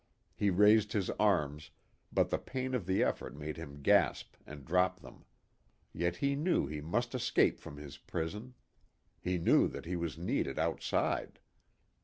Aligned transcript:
He 0.33 0.49
raised 0.49 0.93
his 0.93 1.11
arms, 1.19 1.69
but 2.11 2.31
the 2.31 2.39
pain 2.39 2.73
of 2.73 2.87
the 2.87 3.03
effort 3.03 3.35
made 3.35 3.55
him 3.57 3.83
gasp 3.83 4.35
and 4.47 4.65
drop 4.65 5.01
them. 5.01 5.25
Yet 5.93 6.15
he 6.15 6.35
knew 6.35 6.65
he 6.65 6.81
must 6.81 7.13
escape 7.13 7.59
from 7.59 7.77
his 7.77 7.99
prison. 7.99 8.55
He 9.19 9.37
knew 9.37 9.67
that 9.67 9.85
he 9.85 9.95
was 9.95 10.17
needed 10.17 10.57
outside. 10.57 11.37